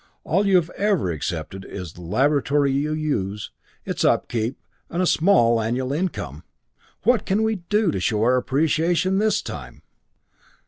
[0.23, 3.51] All you have ever accepted is the laboratory you use,
[3.85, 4.57] its upkeep,
[4.89, 6.43] and a small annual income.
[7.03, 9.83] What can we do to show our appreciation this time?"